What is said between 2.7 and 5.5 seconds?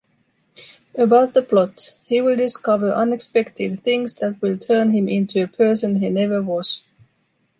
unexpected things that will turn him into a